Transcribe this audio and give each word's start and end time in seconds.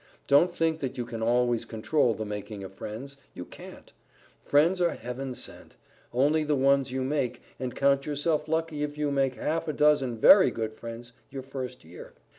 Don't 0.25 0.51
think 0.51 0.79
that 0.79 0.97
you 0.97 1.05
can 1.05 1.21
always 1.21 1.63
control 1.63 2.15
the 2.15 2.25
making 2.25 2.63
of 2.63 2.73
friends; 2.73 3.17
you 3.35 3.45
can't. 3.45 3.93
Friends 4.43 4.81
are 4.81 4.95
Heaven 4.95 5.35
sent. 5.35 5.75
Hold 6.09 6.47
the 6.47 6.55
ones 6.55 6.91
you 6.91 7.03
make, 7.03 7.43
and 7.59 7.75
count 7.75 8.07
yourself 8.07 8.47
lucky 8.47 8.81
if 8.81 8.97
you 8.97 9.11
make 9.11 9.35
half 9.35 9.67
a 9.67 9.73
dozen 9.73 10.17
very 10.17 10.49
good 10.49 10.73
friends 10.73 11.13
your 11.29 11.43
first 11.43 11.83
year. 11.85 12.13